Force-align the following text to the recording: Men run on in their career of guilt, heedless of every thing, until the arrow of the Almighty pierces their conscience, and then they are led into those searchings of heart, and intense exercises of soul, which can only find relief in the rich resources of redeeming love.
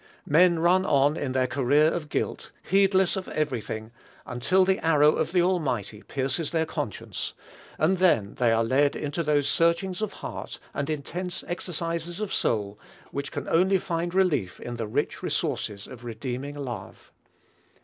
Men 0.25 0.57
run 0.57 0.83
on 0.83 1.15
in 1.15 1.33
their 1.33 1.45
career 1.45 1.85
of 1.89 2.09
guilt, 2.09 2.49
heedless 2.63 3.15
of 3.15 3.27
every 3.27 3.61
thing, 3.61 3.91
until 4.25 4.65
the 4.65 4.83
arrow 4.83 5.11
of 5.11 5.31
the 5.31 5.43
Almighty 5.43 6.01
pierces 6.01 6.49
their 6.49 6.65
conscience, 6.65 7.33
and 7.77 7.99
then 7.99 8.33
they 8.39 8.51
are 8.51 8.63
led 8.63 8.95
into 8.95 9.21
those 9.21 9.47
searchings 9.47 10.01
of 10.01 10.13
heart, 10.13 10.57
and 10.73 10.89
intense 10.89 11.43
exercises 11.47 12.19
of 12.19 12.33
soul, 12.33 12.79
which 13.11 13.31
can 13.31 13.47
only 13.47 13.77
find 13.77 14.15
relief 14.15 14.59
in 14.59 14.77
the 14.77 14.87
rich 14.87 15.21
resources 15.21 15.85
of 15.85 16.03
redeeming 16.03 16.55
love. 16.55 17.11